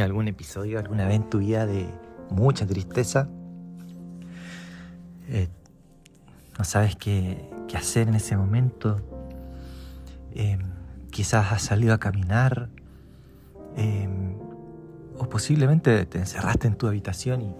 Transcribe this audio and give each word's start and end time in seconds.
tenido 0.00 0.04
algún 0.06 0.28
episodio 0.28 0.78
alguna 0.78 1.04
vez 1.04 1.16
en 1.16 1.28
tu 1.28 1.38
vida 1.38 1.66
de 1.66 1.86
mucha 2.30 2.66
tristeza? 2.66 3.28
Eh, 5.28 5.48
no 6.58 6.64
sabes 6.64 6.96
qué, 6.96 7.50
hacer 7.74 8.08
en 8.08 8.14
ese 8.14 8.36
momento. 8.36 8.96
Eh, 10.32 10.58
quizás 11.10 11.52
has 11.52 11.62
salido 11.62 11.92
a 11.92 11.98
caminar 11.98 12.68
eh, 13.76 14.08
o 15.18 15.28
posiblemente 15.28 16.06
te 16.06 16.18
encerraste 16.18 16.66
en 16.66 16.76
tu 16.76 16.86
habitación 16.86 17.54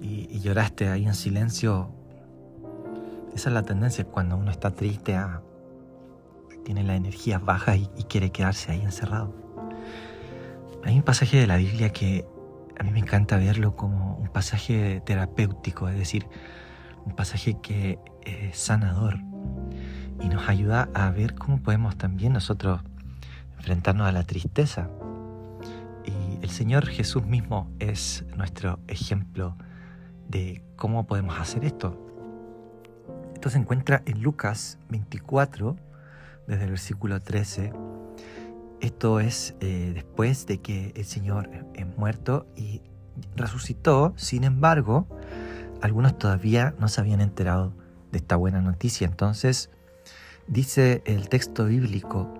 y, 0.00 0.38
lloraste 0.40 0.88
ahí 0.88 1.04
en 1.04 1.14
silencio. 1.14 1.90
Esa 3.34 3.50
es 3.50 3.54
la 3.54 3.62
tendencia 3.62 4.04
cuando 4.04 4.36
uno 4.36 4.50
está 4.50 4.70
triste, 4.70 5.16
a, 5.16 5.42
tiene 6.64 6.84
las 6.84 6.96
energías 6.96 7.44
bajas 7.44 7.76
y 7.76 8.04
quiere 8.04 8.30
quedarse 8.30 8.72
ahí 8.72 8.80
encerrado. 8.80 9.49
Hay 10.84 10.96
un 10.96 11.02
pasaje 11.02 11.36
de 11.36 11.46
la 11.46 11.58
Biblia 11.58 11.90
que 11.90 12.24
a 12.78 12.82
mí 12.82 12.90
me 12.90 13.00
encanta 13.00 13.36
verlo 13.36 13.76
como 13.76 14.16
un 14.16 14.28
pasaje 14.28 15.02
terapéutico, 15.04 15.88
es 15.88 15.96
decir, 15.96 16.26
un 17.04 17.14
pasaje 17.14 17.58
que 17.60 17.98
es 18.24 18.58
sanador 18.58 19.18
y 20.20 20.28
nos 20.28 20.48
ayuda 20.48 20.88
a 20.94 21.10
ver 21.10 21.34
cómo 21.34 21.58
podemos 21.58 21.96
también 21.96 22.32
nosotros 22.32 22.80
enfrentarnos 23.58 24.06
a 24.06 24.12
la 24.12 24.24
tristeza. 24.24 24.88
Y 26.06 26.42
el 26.42 26.50
Señor 26.50 26.86
Jesús 26.86 27.26
mismo 27.26 27.70
es 27.78 28.24
nuestro 28.36 28.78
ejemplo 28.88 29.56
de 30.28 30.62
cómo 30.76 31.06
podemos 31.06 31.38
hacer 31.38 31.64
esto. 31.64 32.06
Esto 33.34 33.50
se 33.50 33.58
encuentra 33.58 34.02
en 34.06 34.22
Lucas 34.22 34.78
24, 34.88 35.76
desde 36.46 36.64
el 36.64 36.70
versículo 36.70 37.20
13. 37.20 37.72
Esto 38.80 39.20
es 39.20 39.54
eh, 39.60 39.92
después 39.94 40.46
de 40.46 40.58
que 40.58 40.92
el 40.96 41.04
Señor 41.04 41.50
es 41.74 41.86
muerto 41.98 42.46
y 42.56 42.80
resucitó. 43.36 44.14
Sin 44.16 44.44
embargo, 44.44 45.06
algunos 45.82 46.18
todavía 46.18 46.74
no 46.78 46.88
se 46.88 47.00
habían 47.00 47.20
enterado 47.20 47.74
de 48.10 48.18
esta 48.18 48.36
buena 48.36 48.62
noticia. 48.62 49.06
Entonces, 49.06 49.70
dice 50.46 51.02
el 51.04 51.28
texto 51.28 51.66
bíblico, 51.66 52.32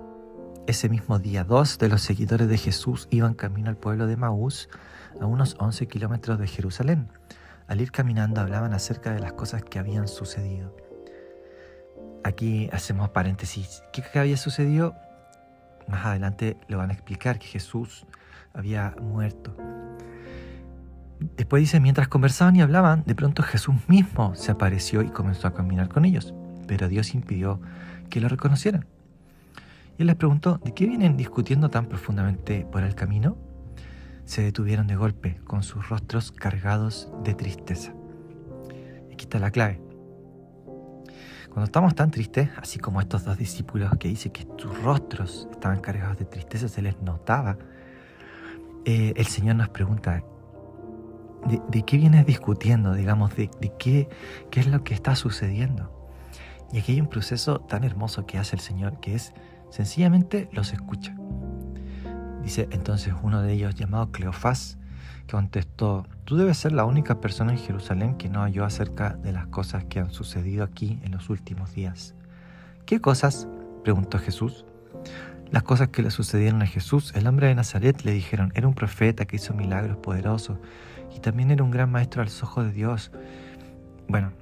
ese 0.67 0.89
mismo 0.89 1.19
día 1.19 1.45
dos 1.45 1.79
de 1.79 1.89
los 1.89 2.01
seguidores 2.01 2.49
de 2.49 2.57
Jesús 2.57 3.07
iban 3.11 3.35
camino 3.35 3.69
al 3.69 3.77
pueblo 3.77 4.07
de 4.07 4.17
Maús, 4.17 4.69
a 5.21 5.27
unos 5.27 5.57
11 5.59 5.89
kilómetros 5.89 6.39
de 6.39 6.47
Jerusalén. 6.47 7.09
Al 7.67 7.81
ir 7.81 7.93
caminando 7.93 8.41
hablaban 8.41 8.73
acerca 8.73 9.13
de 9.13 9.21
las 9.21 9.35
cosas 9.35 9.63
que 9.63 9.79
habían 9.79 10.09
sucedido. 10.09 10.75
Aquí 12.25 12.69
hacemos 12.73 13.11
paréntesis. 13.11 13.83
¿Qué 13.93 14.19
había 14.19 14.37
sucedido? 14.37 14.95
Más 15.91 16.07
adelante 16.07 16.57
lo 16.69 16.79
van 16.79 16.91
a 16.91 16.93
explicar 16.93 17.39
que 17.39 17.47
Jesús 17.47 18.07
había 18.55 18.95
muerto. 19.01 19.57
Después 21.37 21.61
dice, 21.61 21.81
mientras 21.81 22.09
conversaban 22.09 22.57
y 22.57 22.63
hablaban, 22.63 23.03
de 23.07 23.15
pronto 23.15 23.43
Jesús 23.43 23.75
mismo 23.89 24.35
se 24.35 24.53
apareció 24.53 25.03
y 25.03 25.09
comenzó 25.09 25.49
a 25.49 25.55
caminar 25.55 25.89
con 25.89 26.05
ellos, 26.05 26.33
pero 26.67 26.89
Dios 26.89 27.15
impidió 27.15 27.61
que 28.09 28.21
lo 28.21 28.29
reconocieran. 28.29 28.87
Y 29.99 30.03
él 30.03 30.07
les 30.07 30.17
preguntó, 30.17 30.59
¿de 30.65 30.73
qué 30.73 30.87
vienen 30.87 31.17
discutiendo 31.17 31.69
tan 31.69 31.87
profundamente 31.87 32.67
por 32.71 32.83
el 32.85 32.95
camino? 32.95 33.37
Se 34.25 34.43
detuvieron 34.43 34.87
de 34.87 34.97
golpe, 34.97 35.41
con 35.45 35.63
sus 35.63 35.89
rostros 35.89 36.33
cargados 36.33 37.13
de 37.25 37.35
tristeza. 37.35 37.93
Aquí 39.13 39.25
está 39.25 39.39
la 39.39 39.51
clave. 39.51 39.90
Cuando 41.51 41.65
estamos 41.65 41.97
tan 41.97 42.13
tristes, 42.13 42.49
así 42.57 42.79
como 42.79 43.01
estos 43.01 43.25
dos 43.25 43.37
discípulos 43.37 43.91
que 43.99 44.07
dice 44.07 44.31
que 44.31 44.47
sus 44.57 44.83
rostros 44.83 45.49
estaban 45.51 45.81
cargados 45.81 46.17
de 46.17 46.25
tristeza, 46.25 46.69
se 46.69 46.81
les 46.81 47.01
notaba, 47.03 47.59
eh, 48.85 49.13
el 49.17 49.27
Señor 49.27 49.57
nos 49.57 49.69
pregunta, 49.69 50.23
de, 51.71 51.83
qué 51.83 51.97
vienes 51.97 52.25
discutiendo, 52.25 52.95
digamos, 52.95 53.35
de, 53.35 53.51
qué, 53.79 54.09
qué 54.51 54.61
es 54.61 54.69
lo 54.69 54.85
que 54.85 54.95
está 54.95 55.17
sucediendo. 55.17 55.91
Y 56.73 56.79
aquí 56.79 56.93
hay 56.93 57.01
un 57.01 57.09
proceso 57.09 57.59
tan 57.59 57.83
hermoso 57.83 58.27
que 58.27 58.39
hace 58.39 58.55
el 58.55 58.61
Señor, 58.61 59.01
que 59.01 59.17
es 59.17 59.33
sencillamente 59.71 60.49
los 60.53 60.73
escucha. 60.73 61.17
Dice 62.43 62.69
entonces 62.71 63.13
uno 63.23 63.43
de 63.43 63.53
ellos, 63.55 63.75
llamado 63.75 64.13
Cleofás, 64.13 64.79
contestó, 65.31 66.07
tú 66.25 66.37
debes 66.37 66.59
ser 66.59 66.73
la 66.73 66.85
única 66.85 67.21
persona 67.21 67.53
en 67.53 67.59
Jerusalén 67.59 68.17
que 68.17 68.29
no 68.29 68.43
oyó 68.43 68.65
acerca 68.65 69.15
de 69.15 69.33
las 69.33 69.47
cosas 69.47 69.85
que 69.85 70.01
han 70.01 70.11
sucedido 70.11 70.65
aquí 70.65 70.99
en 71.03 71.13
los 71.13 71.31
últimos 71.31 71.75
días. 71.75 72.15
¿Qué 72.87 73.01
cosas? 73.01 73.49
preguntó 73.83 74.19
Jesús. 74.19 74.65
Las 75.51 75.63
cosas 75.63 75.89
que 75.89 76.03
le 76.03 76.11
sucedieron 76.11 76.63
a 76.63 76.67
Jesús, 76.67 77.13
el 77.15 77.27
hombre 77.27 77.49
de 77.49 77.55
Nazaret, 77.55 78.03
le 78.05 78.13
dijeron, 78.13 78.53
era 78.55 78.69
un 78.69 78.75
profeta 78.75 79.25
que 79.25 79.37
hizo 79.37 79.55
milagros 79.55 79.97
poderosos 79.97 80.59
y 81.15 81.21
también 81.21 81.51
era 81.51 81.65
un 81.65 81.71
gran 81.71 81.91
maestro 81.91 82.23
a 82.23 82.25
los 82.25 82.43
ojos 82.43 82.67
de 82.67 82.73
Dios. 82.73 83.11
Bueno, 84.07 84.33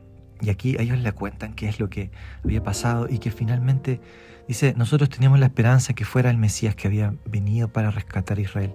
y 0.41 0.51
aquí 0.51 0.77
ellos 0.79 0.99
le 0.99 1.13
cuentan 1.13 1.55
qué 1.55 1.69
es 1.69 1.81
lo 1.81 1.89
que 1.89 2.11
había 2.45 2.63
pasado 2.63 3.09
y 3.09 3.19
que 3.19 3.31
finalmente 3.31 4.01
dice, 4.47 4.75
nosotros 4.77 5.09
teníamos 5.09 5.39
la 5.39 5.47
esperanza 5.47 5.95
que 5.95 6.05
fuera 6.05 6.31
el 6.31 6.37
Mesías 6.39 6.75
que 6.75 6.89
había 6.89 7.15
venido 7.25 7.69
para 7.69 7.91
rescatar 7.91 8.39
a 8.39 8.43
Israel. 8.43 8.75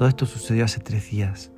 Todo 0.00 0.08
esto 0.08 0.24
sucedió 0.24 0.64
hace 0.64 0.80
tres 0.80 1.10
días. 1.10 1.52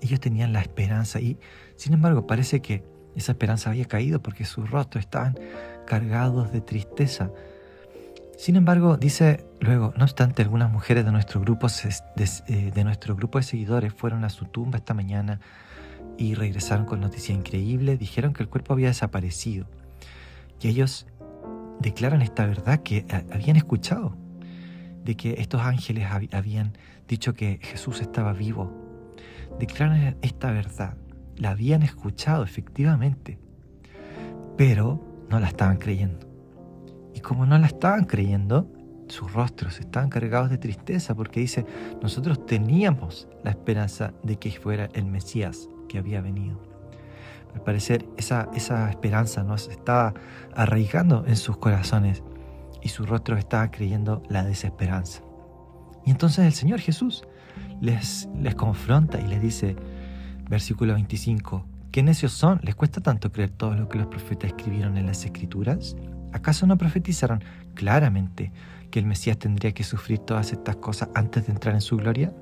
Ellos 0.00 0.18
tenían 0.18 0.52
la 0.52 0.60
esperanza 0.60 1.20
y, 1.20 1.38
sin 1.76 1.92
embargo, 1.92 2.26
parece 2.26 2.60
que 2.60 2.82
esa 3.14 3.30
esperanza 3.30 3.70
había 3.70 3.84
caído 3.84 4.20
porque 4.20 4.44
sus 4.44 4.68
rostros 4.68 5.04
estaban 5.04 5.38
cargados 5.86 6.50
de 6.50 6.60
tristeza. 6.60 7.30
Sin 8.36 8.56
embargo, 8.56 8.96
dice 8.96 9.46
luego, 9.60 9.94
no 9.96 10.02
obstante, 10.02 10.42
algunas 10.42 10.72
mujeres 10.72 11.04
de 11.04 11.12
nuestro 11.12 11.40
grupo 11.40 11.68
eh, 11.68 12.72
de, 12.74 12.82
nuestro 12.82 13.14
grupo 13.14 13.38
de 13.38 13.44
seguidores 13.44 13.94
fueron 13.94 14.24
a 14.24 14.28
su 14.28 14.46
tumba 14.46 14.78
esta 14.78 14.92
mañana 14.92 15.38
y 16.16 16.34
regresaron 16.34 16.84
con 16.84 16.98
noticia 16.98 17.32
increíble. 17.32 17.96
Dijeron 17.96 18.32
que 18.32 18.42
el 18.42 18.48
cuerpo 18.48 18.72
había 18.72 18.88
desaparecido. 18.88 19.66
Y 20.60 20.66
ellos 20.66 21.06
declaran 21.78 22.22
esta 22.22 22.44
verdad 22.44 22.82
que 22.82 23.06
habían 23.32 23.54
escuchado, 23.54 24.16
de 25.08 25.16
que 25.16 25.36
estos 25.38 25.62
ángeles 25.62 26.06
habían 26.32 26.76
dicho 27.08 27.32
que 27.32 27.58
Jesús 27.62 28.02
estaba 28.02 28.34
vivo. 28.34 28.70
Declaran 29.58 30.18
esta 30.20 30.50
verdad, 30.52 30.98
la 31.38 31.52
habían 31.52 31.82
escuchado 31.82 32.44
efectivamente, 32.44 33.38
pero 34.58 35.02
no 35.30 35.40
la 35.40 35.48
estaban 35.48 35.78
creyendo. 35.78 36.28
Y 37.14 37.20
como 37.20 37.46
no 37.46 37.56
la 37.56 37.68
estaban 37.68 38.04
creyendo, 38.04 38.70
sus 39.06 39.32
rostros 39.32 39.80
estaban 39.80 40.10
cargados 40.10 40.50
de 40.50 40.58
tristeza 40.58 41.14
porque 41.14 41.40
dice, 41.40 41.64
nosotros 42.02 42.44
teníamos 42.44 43.28
la 43.42 43.52
esperanza 43.52 44.12
de 44.22 44.38
que 44.38 44.50
fuera 44.50 44.90
el 44.92 45.06
Mesías 45.06 45.70
que 45.88 45.96
había 45.96 46.20
venido. 46.20 46.60
Al 47.54 47.62
parecer 47.62 48.04
esa, 48.18 48.50
esa 48.54 48.90
esperanza 48.90 49.42
nos 49.42 49.68
estaba 49.68 50.12
arraigando 50.54 51.24
en 51.26 51.36
sus 51.36 51.56
corazones 51.56 52.22
y 52.82 52.88
su 52.88 53.04
rostro 53.06 53.36
estaba 53.36 53.70
creyendo 53.70 54.22
la 54.28 54.44
desesperanza. 54.44 55.22
Y 56.04 56.10
entonces 56.10 56.46
el 56.46 56.52
Señor 56.52 56.80
Jesús 56.80 57.24
les, 57.80 58.28
les 58.40 58.54
confronta 58.54 59.20
y 59.20 59.26
les 59.26 59.40
dice, 59.40 59.76
versículo 60.48 60.94
25, 60.94 61.64
¿qué 61.92 62.02
necios 62.02 62.32
son? 62.32 62.60
¿Les 62.62 62.74
cuesta 62.74 63.00
tanto 63.00 63.30
creer 63.30 63.50
todo 63.50 63.74
lo 63.74 63.88
que 63.88 63.98
los 63.98 64.06
profetas 64.06 64.50
escribieron 64.50 64.96
en 64.96 65.06
las 65.06 65.24
escrituras? 65.24 65.96
¿Acaso 66.32 66.66
no 66.66 66.76
profetizaron 66.76 67.42
claramente 67.74 68.52
que 68.90 68.98
el 68.98 69.06
Mesías 69.06 69.38
tendría 69.38 69.72
que 69.72 69.84
sufrir 69.84 70.18
todas 70.20 70.52
estas 70.52 70.76
cosas 70.76 71.08
antes 71.14 71.46
de 71.46 71.52
entrar 71.52 71.74
en 71.74 71.80
su 71.80 71.96
gloria? 71.96 72.32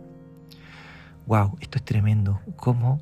¡Wow! 1.26 1.56
Esto 1.60 1.78
es 1.78 1.84
tremendo. 1.84 2.41
Cómo 2.56 3.00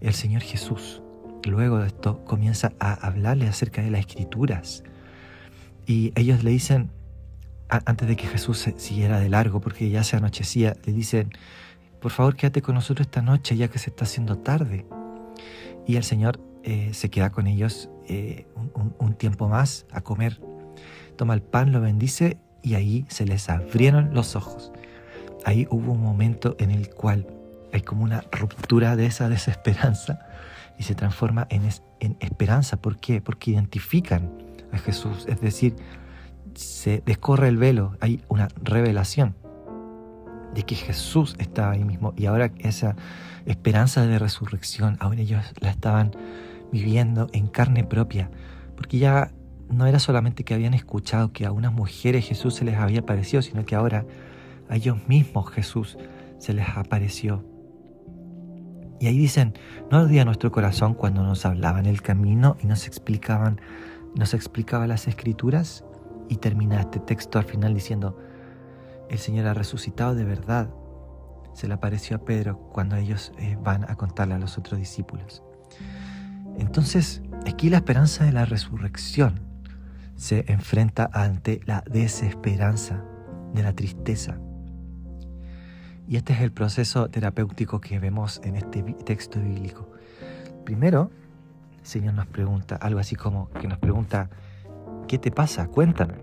el 0.00 0.14
Señor 0.14 0.42
Jesús, 0.42 1.02
luego 1.44 1.78
de 1.78 1.88
esto, 1.88 2.24
comienza 2.24 2.72
a 2.78 2.92
hablarle 2.94 3.48
acerca 3.48 3.82
de 3.82 3.90
las 3.90 4.00
escrituras. 4.00 4.84
Y 5.86 6.12
ellos 6.16 6.42
le 6.42 6.50
dicen, 6.50 6.90
antes 7.68 8.08
de 8.08 8.16
que 8.16 8.26
Jesús 8.26 8.68
siguiera 8.76 9.20
de 9.20 9.28
largo, 9.28 9.60
porque 9.60 9.88
ya 9.88 10.02
se 10.02 10.16
anochecía, 10.16 10.74
le 10.84 10.92
dicen, 10.92 11.30
por 12.00 12.10
favor 12.10 12.36
quédate 12.36 12.62
con 12.62 12.74
nosotros 12.74 13.06
esta 13.06 13.22
noche 13.22 13.56
ya 13.56 13.68
que 13.68 13.78
se 13.78 13.90
está 13.90 14.04
haciendo 14.04 14.38
tarde. 14.38 14.86
Y 15.86 15.96
el 15.96 16.04
Señor 16.04 16.40
eh, 16.64 16.90
se 16.92 17.10
queda 17.10 17.30
con 17.30 17.46
ellos 17.46 17.88
eh, 18.08 18.46
un, 18.98 19.14
tiempo 19.14 19.48
más 19.48 19.86
a 19.92 20.00
comer. 20.00 20.40
Toma 21.16 21.34
el 21.34 21.42
pan, 21.42 21.72
lo 21.72 21.80
bendice 21.80 22.38
y 22.62 22.74
ahí 22.74 23.06
se 23.08 23.24
les 23.24 23.48
abrieron 23.48 24.12
los 24.12 24.34
ojos. 24.34 24.72
Ahí 25.44 25.68
hubo 25.70 25.92
un 25.92 26.02
momento 26.02 26.56
en 26.58 26.72
el 26.72 26.90
cual 26.90 27.26
hay 27.72 27.82
como 27.82 28.02
una 28.02 28.24
ruptura 28.32 28.96
de 28.96 29.06
esa 29.06 29.28
desesperanza 29.28 30.18
y 30.78 30.82
se 30.82 30.96
transforma 30.96 31.46
en, 31.50 31.62
en 32.00 32.16
esperanza. 32.20 32.76
¿Por 32.76 32.98
qué? 32.98 33.20
Porque 33.20 33.52
identifican 33.52 34.45
Jesús, 34.78 35.26
es 35.28 35.40
decir, 35.40 35.76
se 36.54 37.02
descorre 37.04 37.48
el 37.48 37.56
velo, 37.56 37.96
hay 38.00 38.22
una 38.28 38.48
revelación 38.62 39.34
de 40.54 40.62
que 40.62 40.74
Jesús 40.74 41.36
estaba 41.38 41.72
ahí 41.72 41.84
mismo 41.84 42.14
y 42.16 42.26
ahora 42.26 42.50
esa 42.58 42.96
esperanza 43.44 44.06
de 44.06 44.18
resurrección, 44.18 44.96
ahora 45.00 45.20
ellos 45.20 45.44
la 45.60 45.70
estaban 45.70 46.12
viviendo 46.72 47.28
en 47.32 47.46
carne 47.46 47.84
propia, 47.84 48.30
porque 48.74 48.98
ya 48.98 49.30
no 49.68 49.86
era 49.86 49.98
solamente 49.98 50.44
que 50.44 50.54
habían 50.54 50.74
escuchado 50.74 51.32
que 51.32 51.46
a 51.46 51.52
unas 51.52 51.72
mujeres 51.72 52.26
Jesús 52.26 52.54
se 52.54 52.64
les 52.64 52.76
había 52.76 53.00
aparecido, 53.00 53.42
sino 53.42 53.64
que 53.64 53.74
ahora 53.74 54.04
A 54.68 54.74
ellos 54.74 54.96
mismos 55.06 55.48
Jesús 55.52 55.96
se 56.38 56.52
les 56.52 56.68
apareció. 56.68 57.44
Y 58.98 59.06
ahí 59.06 59.16
dicen, 59.16 59.54
no 59.90 59.98
ardía 59.98 60.24
nuestro 60.24 60.50
corazón 60.50 60.94
cuando 60.94 61.22
nos 61.22 61.46
hablaban 61.46 61.86
el 61.86 62.02
camino 62.02 62.56
y 62.60 62.66
nos 62.66 62.88
explicaban, 62.88 63.60
nos 64.16 64.34
explicaba 64.34 64.86
las 64.86 65.06
escrituras. 65.06 65.84
Y 66.28 66.38
termina 66.38 66.80
este 66.80 66.98
texto 66.98 67.38
al 67.38 67.44
final 67.44 67.72
diciendo, 67.72 68.18
el 69.08 69.18
Señor 69.18 69.46
ha 69.46 69.54
resucitado 69.54 70.14
de 70.16 70.24
verdad. 70.24 70.68
Se 71.52 71.68
le 71.68 71.74
apareció 71.74 72.16
a 72.16 72.24
Pedro 72.24 72.58
cuando 72.72 72.96
ellos 72.96 73.32
eh, 73.38 73.56
van 73.62 73.88
a 73.88 73.94
contarle 73.94 74.34
a 74.34 74.38
los 74.38 74.58
otros 74.58 74.80
discípulos. 74.80 75.42
Entonces, 76.58 77.22
aquí 77.46 77.70
la 77.70 77.76
esperanza 77.76 78.24
de 78.24 78.32
la 78.32 78.44
resurrección 78.44 79.40
se 80.16 80.44
enfrenta 80.48 81.08
ante 81.12 81.60
la 81.64 81.84
desesperanza 81.88 83.04
de 83.54 83.62
la 83.62 83.72
tristeza. 83.72 84.38
Y 86.08 86.16
este 86.16 86.32
es 86.32 86.40
el 86.40 86.52
proceso 86.52 87.08
terapéutico 87.08 87.80
que 87.80 87.98
vemos 87.98 88.40
en 88.44 88.56
este 88.56 88.82
texto 89.04 89.40
bíblico. 89.40 89.90
Primero, 90.64 91.10
Señor 91.86 92.14
nos 92.14 92.26
pregunta 92.26 92.76
algo 92.76 92.98
así 92.98 93.14
como 93.14 93.48
que 93.50 93.68
nos 93.68 93.78
pregunta, 93.78 94.28
¿qué 95.06 95.18
te 95.18 95.30
pasa? 95.30 95.68
Cuéntame. 95.68 96.14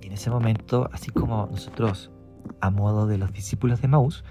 Y 0.00 0.06
en 0.06 0.12
ese 0.12 0.30
momento, 0.30 0.88
así 0.92 1.10
como 1.10 1.48
nosotros, 1.50 2.12
a 2.60 2.70
modo 2.70 3.06
de 3.08 3.18
los 3.18 3.32
discípulos 3.32 3.82
de 3.82 3.88
Maús, 3.88 4.24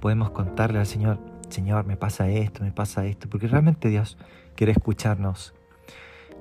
podemos 0.00 0.30
contarle 0.30 0.78
al 0.78 0.86
Señor, 0.86 1.18
Señor, 1.48 1.86
me 1.86 1.96
pasa 1.96 2.28
esto, 2.28 2.62
me 2.62 2.72
pasa 2.72 3.06
esto, 3.06 3.30
porque 3.30 3.48
realmente 3.48 3.88
Dios 3.88 4.18
quiere 4.54 4.72
escucharnos. 4.72 5.54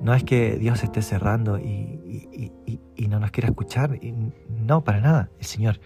No 0.01 0.13
es 0.13 0.23
que 0.23 0.57
Dios 0.57 0.83
esté 0.83 1.01
cerrando 1.01 1.57
y, 1.57 2.51
no 3.07 3.21
nos 3.21 3.31
quiera 3.31 3.47
escuchar, 3.47 3.97
no, 4.49 4.83
para 4.83 4.99
nada. 4.99 5.29
El 5.39 5.45
Señor 5.45 5.79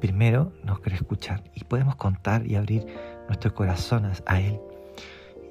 primero 0.00 0.52
nos 0.62 0.78
quiere 0.78 0.94
escuchar 0.94 1.42
y 1.54 1.64
podemos 1.64 1.96
contar 1.96 2.46
y 2.46 2.54
abrir 2.54 2.86
nuestros 3.26 3.52
corazones 3.52 4.22
a 4.26 4.40
Él. 4.40 4.60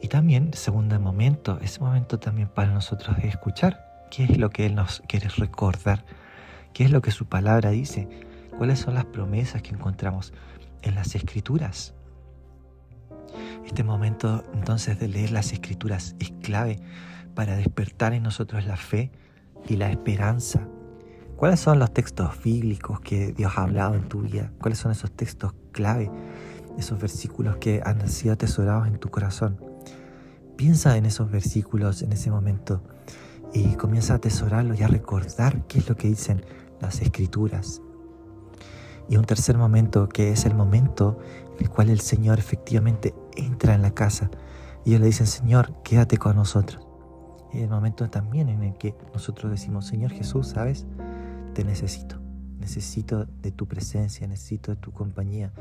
Y 0.08 0.10
también, 0.10 0.54
segundo 0.54 0.98
momento, 1.02 1.60
ese 1.62 1.82
momento 1.82 2.18
también 2.18 2.48
para 2.48 2.72
nosotros 2.72 3.18
es 3.18 3.26
escuchar 3.26 4.06
qué 4.10 4.24
es 4.24 4.38
lo 4.38 4.50
que 4.50 4.66
Él 4.66 4.74
nos 4.74 5.04
quiere 5.06 5.28
recordar, 5.28 6.06
qué 6.72 6.86
es 6.86 6.92
lo 6.92 7.02
que 7.02 7.12
su 7.12 7.26
palabra 7.26 7.72
dice, 7.72 8.08
cuáles 8.58 8.80
son 8.80 8.94
las 8.94 9.04
promesas 9.04 9.62
que 9.62 9.72
encontramos 9.72 10.32
en 10.82 10.96
las 10.96 11.14
escrituras. 11.14 11.94
Este 13.66 13.84
momento 13.84 14.46
entonces 14.54 14.98
de 14.98 15.10
leer 15.10 15.32
las 15.32 15.52
escrituras 15.52 16.16
es 16.20 16.32
clave 16.42 16.80
para 17.36 17.58
despertar 17.58 18.14
en 18.14 18.24
nosotros 18.24 18.66
la 18.66 18.78
fe 18.78 19.12
y 19.68 19.76
la 19.76 19.92
esperanza. 19.92 20.70
¿Cuáles 21.36 21.60
son 21.60 21.80
los 21.80 21.94
textos 21.94 22.42
bíblicos 22.42 23.02
que 23.02 23.34
Dios 23.34 23.52
ha 23.58 23.64
hablado 23.64 23.96
en 23.96 24.08
tu 24.08 24.22
vida? 24.22 24.54
¿Cuáles 24.62 24.80
son 24.80 24.94
esos 24.94 25.12
textos 25.12 25.54
clave? 25.74 26.10
Esos 26.78 26.98
versículos 26.98 27.58
que 27.58 27.82
han 27.84 28.08
sido 28.08 28.36
atesorados 28.36 28.88
en 28.88 29.00
tu 29.00 29.10
corazón. 29.10 29.67
Piensa 30.58 30.98
en 30.98 31.06
esos 31.06 31.30
versículos 31.30 32.02
en 32.02 32.12
ese 32.14 32.32
momento 32.32 32.82
y 33.54 33.76
comienza 33.76 34.14
a 34.14 34.16
atesorarlos 34.16 34.80
y 34.80 34.84
a 34.84 34.88
recordar 34.88 35.68
qué 35.68 35.78
es 35.78 35.88
lo 35.88 35.96
que 35.96 36.08
dicen 36.08 36.44
las 36.82 37.00
escrituras. 37.00 37.84
Y 39.08 39.18
un 39.18 39.26
tercer 39.26 39.56
momento 39.56 40.10
que 40.10 40.32
es 40.32 40.46
el 40.46 40.56
momento 40.56 41.20
en 41.56 41.66
el 41.66 41.70
cual 41.70 41.90
el 41.90 42.02
Señor 42.02 42.40
efectivamente 42.40 43.14
entra 43.36 43.76
en 43.76 43.84
la 43.84 43.92
casa 43.92 44.32
y 44.84 44.90
ellos 44.90 45.02
le 45.02 45.08
dicen, 45.08 45.28
Señor, 45.28 45.76
quédate 45.84 46.18
con 46.18 46.36
nosotros. 46.36 46.88
Y 47.54 47.62
el 47.62 47.70
momento 47.70 48.10
también 48.10 48.50
en 48.50 48.64
el 48.64 48.78
que 48.78 48.96
nosotros 49.14 49.52
decimos, 49.52 49.86
Señor 49.86 50.12
Jesús, 50.12 50.48
¿sabes? 50.48 50.88
Te 51.54 51.64
necesito. 51.64 52.18
Necesito 52.60 53.26
de 53.26 53.52
tu 53.52 53.68
presencia, 53.68 54.28
necesito 54.28 54.72
de 54.72 54.78
tu 54.78 54.92
compañía. 54.92 55.54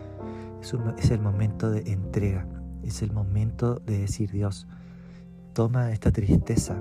Es, 0.63 0.75
es 0.97 1.11
el 1.11 1.21
momento 1.21 1.71
de 1.71 1.93
entrega. 1.93 2.49
Es 2.83 3.03
el 3.03 3.13
momento 3.13 3.75
de 3.75 3.99
decir, 3.99 4.31
Dios, 4.31 4.67
toma 5.57 5.91
esta 5.91 6.13
tristeza 6.13 6.77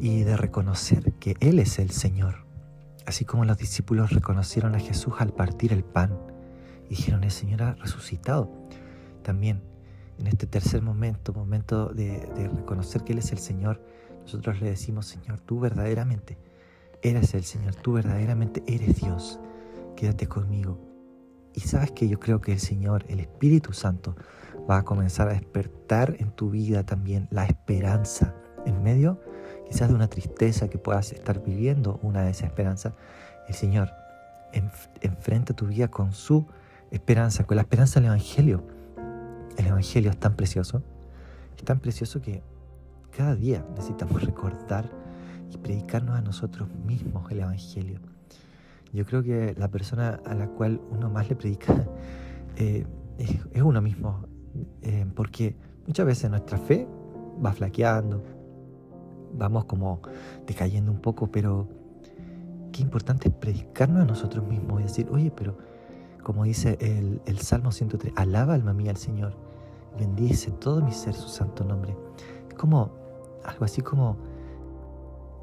y 0.00 0.22
de 0.22 0.38
reconocer 0.38 1.12
que 1.20 1.36
Él 1.40 1.58
es 1.58 1.78
el 1.78 1.90
Señor. 1.90 2.46
Así 3.04 3.26
como 3.26 3.44
los 3.44 3.58
discípulos 3.58 4.10
reconocieron 4.10 4.74
a 4.74 4.78
Jesús 4.78 5.12
al 5.18 5.34
partir 5.34 5.74
el 5.74 5.84
pan 5.84 6.18
y 6.86 6.96
dijeron, 6.96 7.24
el 7.24 7.30
Señor 7.30 7.62
ha 7.62 7.74
resucitado 7.74 8.50
también 9.22 9.60
en 10.18 10.28
este 10.28 10.46
tercer 10.46 10.80
momento, 10.80 11.34
momento 11.34 11.90
de, 11.90 12.26
reconocer 12.56 13.04
que 13.04 13.12
Él 13.12 13.18
es 13.18 13.32
el 13.32 13.38
Señor, 13.38 13.82
nosotros 14.22 14.58
le 14.62 14.70
decimos, 14.70 15.04
Señor, 15.04 15.38
tú 15.40 15.60
verdaderamente 15.60 16.38
eres 17.02 17.34
el 17.34 17.44
Señor, 17.44 17.74
tú 17.74 17.92
verdaderamente 17.92 18.62
eres 18.66 18.96
Dios, 18.96 19.40
quédate 19.94 20.26
conmigo. 20.26 20.85
Y 21.56 21.60
sabes 21.62 21.90
que 21.90 22.06
yo 22.06 22.20
creo 22.20 22.40
que 22.40 22.52
el 22.52 22.60
Señor, 22.60 23.04
el 23.08 23.18
Espíritu 23.18 23.72
Santo, 23.72 24.14
va 24.70 24.78
a 24.78 24.84
comenzar 24.84 25.28
a 25.28 25.32
despertar 25.32 26.14
en 26.20 26.30
tu 26.30 26.50
vida 26.50 26.84
también 26.84 27.26
la 27.32 27.44
esperanza 27.44 28.36
en 28.64 28.80
medio 28.84 29.20
quizás 29.68 29.88
de 29.88 29.96
una 29.96 30.06
tristeza 30.06 30.68
que 30.68 30.78
puedas 30.78 31.10
estar 31.10 31.42
viviendo, 31.42 31.98
una 32.02 32.22
desesperanza. 32.22 32.94
El 33.48 33.54
Señor 33.54 33.90
enfrenta 35.00 35.54
tu 35.54 35.66
vida 35.66 35.88
con 35.88 36.12
su 36.12 36.46
esperanza, 36.92 37.44
con 37.44 37.56
la 37.56 37.62
esperanza 37.62 37.98
del 37.98 38.06
Evangelio 38.06 38.62
el 39.56 39.66
Evangelio 39.66 40.10
es 40.10 40.18
tan 40.18 40.36
precioso, 40.36 40.82
es 41.56 41.64
tan 41.64 41.80
precioso 41.80 42.20
que 42.20 42.42
cada 43.16 43.34
día 43.34 43.64
necesitamos 43.70 44.22
recordar 44.22 44.90
y 45.50 45.56
predicarnos 45.56 46.16
a 46.16 46.20
nosotros 46.20 46.68
mismos 46.86 47.30
el 47.30 47.40
Evangelio. 47.40 48.00
Yo 48.92 49.04
creo 49.04 49.22
que 49.22 49.54
la 49.58 49.68
persona 49.68 50.20
a 50.24 50.34
la 50.34 50.48
cual 50.48 50.80
uno 50.90 51.10
más 51.10 51.28
le 51.28 51.36
predica 51.36 51.74
eh, 52.56 52.86
es, 53.18 53.62
uno 53.62 53.80
mismo, 53.82 54.26
eh, 54.82 55.06
porque 55.14 55.56
muchas 55.86 56.06
veces 56.06 56.30
nuestra 56.30 56.58
fe 56.58 56.86
va 57.44 57.52
flaqueando, 57.52 58.22
vamos 59.34 59.64
como 59.64 60.00
decayendo 60.46 60.90
un 60.92 61.00
poco, 61.00 61.30
pero 61.30 61.68
qué 62.72 62.82
importante 62.82 63.28
es 63.28 63.34
predicarnos 63.34 64.02
a 64.02 64.06
nosotros 64.06 64.46
mismos 64.46 64.80
y 64.80 64.84
decir, 64.84 65.08
oye, 65.10 65.30
pero 65.30 65.58
como 66.22 66.44
dice 66.44 66.78
el, 66.80 67.20
el 67.26 67.38
Salmo 67.38 67.72
103, 67.72 68.12
alaba 68.16 68.54
alma 68.54 68.72
mía 68.72 68.90
al 68.90 68.96
Señor 68.96 69.46
bendice 69.98 70.50
todo 70.52 70.82
mi 70.82 70.92
ser 70.92 71.14
su 71.14 71.28
santo 71.28 71.64
nombre. 71.64 71.96
Es 72.48 72.54
como 72.54 72.90
algo 73.44 73.64
así 73.64 73.82
como, 73.82 74.16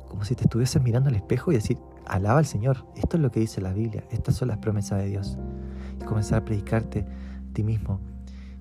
como 0.08 0.24
si 0.24 0.36
te 0.36 0.44
estuvieses 0.44 0.82
mirando 0.82 1.10
al 1.10 1.16
espejo 1.16 1.52
y 1.52 1.56
decir, 1.56 1.78
alaba 2.08 2.40
al 2.40 2.46
Señor, 2.46 2.86
esto 2.96 3.18
es 3.18 3.24
lo 3.24 3.32
que 3.32 3.40
dice 3.40 3.62
la 3.62 3.74
Biblia, 3.74 4.04
estas 4.12 4.36
son 4.36 4.50
las 4.50 4.58
promesas 4.58 5.00
de 5.00 5.08
Dios. 5.08 5.38
Y 6.02 6.06
comenzar 6.06 6.40
a 6.40 6.46
predicarte 6.46 7.02
a 7.02 7.54
ti 7.54 7.64
mismo. 7.64 8.00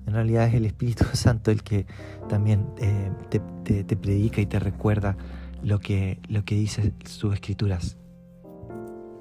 En 0.05 0.13
realidad 0.13 0.47
es 0.47 0.53
el 0.53 0.65
Espíritu 0.65 1.05
Santo 1.13 1.51
el 1.51 1.63
que 1.63 1.85
también 2.29 2.67
eh, 2.77 3.11
te, 3.29 3.39
te, 3.83 3.95
predica 3.95 4.41
y 4.41 4.45
te 4.45 4.59
recuerda 4.59 5.17
lo 5.61 5.79
que, 5.79 6.19
lo 6.27 6.43
que 6.43 6.55
dice 6.55 6.93
sus 7.05 7.33
escrituras. 7.33 7.97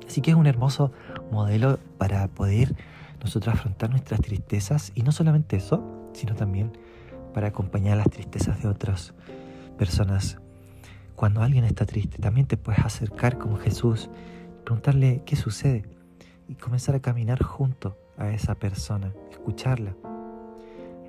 Así 0.07 0.21
que 0.21 0.33
es 0.33 0.37
un 0.37 0.47
hermoso 0.47 0.93
modelo 1.31 1.79
para 1.99 2.29
poder 2.29 2.75
nosotros 3.23 3.55
afrontar 3.55 3.91
nuestras 3.91 4.21
tristezas 4.21 4.93
y 4.95 5.03
no 5.03 5.13
solamente 5.13 5.57
eso, 5.57 6.11
sino 6.13 6.35
también 6.35 6.73
para 7.33 7.49
acompañar 7.49 7.97
las 7.97 8.11
tristezas 8.11 8.61
de 8.63 8.69
otras 8.69 9.15
personas. 9.79 10.39
Cuando 11.17 11.43
alguien 11.43 11.65
está 11.65 11.87
triste, 11.87 12.19
también 12.19 12.47
te 12.47 12.57
puedes 12.57 12.85
acercar 12.85 13.39
como 13.39 13.57
Jesús, 13.57 14.11
preguntarle 14.65 15.23
qué 15.25 15.37
sucede 15.37 15.85
y 16.49 16.55
comenzar 16.55 16.95
a 16.95 17.01
caminar 17.01 17.43
junto 17.43 17.97
a 18.17 18.31
esa 18.31 18.55
persona, 18.55 19.13
escucharla. 19.31 19.95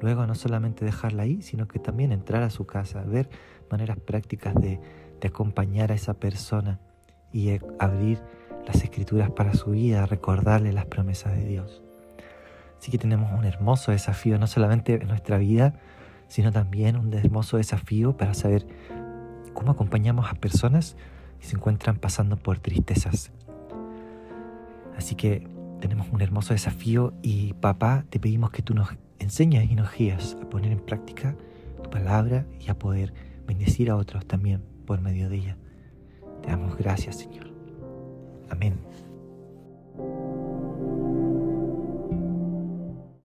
Luego 0.01 0.27
no 0.27 0.35
solamente 0.35 0.85
dejarla 0.85 1.23
ahí, 1.23 1.41
sino 1.41 1.67
que 1.67 1.79
también 1.79 2.11
entrar 2.11 2.43
a 2.43 2.49
su 2.49 2.65
casa, 2.65 3.01
ver 3.01 3.29
maneras 3.71 3.97
prácticas 3.97 4.53
de, 4.55 4.79
de 5.21 5.27
acompañar 5.27 5.91
a 5.91 5.95
esa 5.95 6.13
persona 6.15 6.79
y 7.31 7.57
abrir 7.79 8.19
las 8.67 8.83
escrituras 8.83 9.31
para 9.31 9.53
su 9.53 9.71
vida, 9.71 10.05
recordarle 10.05 10.73
las 10.73 10.85
promesas 10.85 11.33
de 11.35 11.45
Dios. 11.45 11.81
Así 12.77 12.91
que 12.91 12.97
tenemos 12.97 13.31
un 13.31 13.45
hermoso 13.45 13.91
desafío, 13.91 14.37
no 14.37 14.47
solamente 14.47 14.95
en 14.95 15.07
nuestra 15.07 15.37
vida, 15.37 15.75
sino 16.27 16.51
también 16.51 16.97
un 16.97 17.13
hermoso 17.13 17.57
desafío 17.57 18.17
para 18.17 18.33
saber 18.33 18.65
cómo 19.53 19.71
acompañamos 19.71 20.29
a 20.29 20.35
personas 20.35 20.95
que 21.39 21.47
se 21.47 21.55
encuentran 21.55 21.97
pasando 21.97 22.37
por 22.37 22.59
tristezas. 22.59 23.31
Así 24.95 25.15
que 25.15 25.47
tenemos 25.79 26.07
un 26.11 26.21
hermoso 26.21 26.53
desafío 26.53 27.13
y 27.21 27.53
papá, 27.53 28.05
te 28.09 28.19
pedimos 28.19 28.51
que 28.51 28.61
tú 28.61 28.73
nos 28.73 28.89
enseñes 29.19 29.69
y 29.69 29.75
nos 29.75 29.91
guíes 29.95 30.37
a 30.41 30.49
poner 30.49 30.71
en 30.71 30.79
práctica 30.79 31.35
tu 31.81 31.89
palabra 31.89 32.45
y 32.59 32.69
a 32.69 32.77
poder 32.77 33.13
bendecir 33.45 33.89
a 33.89 33.95
otros 33.95 34.25
también 34.25 34.63
por 34.85 35.01
medio 35.01 35.29
de 35.29 35.37
ella. 35.37 35.57
Te 36.41 36.49
damos 36.49 36.77
gracias, 36.77 37.17
Señor. 37.17 37.51
Amén. 38.49 38.79